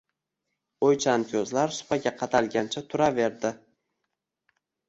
[0.87, 3.55] O’ychan ko‘zlar supaga qadalgancha turaverdi.